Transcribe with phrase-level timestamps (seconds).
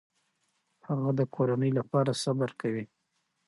[0.87, 2.85] هغه د کورنۍ لپاره صبر کوي.